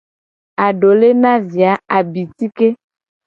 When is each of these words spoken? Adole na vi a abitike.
Adole 0.67 1.09
na 1.21 1.33
vi 1.49 1.61
a 1.71 1.73
abitike. 1.97 2.67